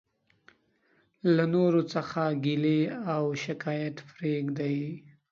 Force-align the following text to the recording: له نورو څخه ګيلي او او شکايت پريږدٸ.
له 1.35 1.43
نورو 1.53 1.81
څخه 1.93 2.21
ګيلي 2.43 2.81
او 3.13 3.23
او 3.25 3.25
شکايت 3.43 3.97
پريږدٸ. 4.11 4.59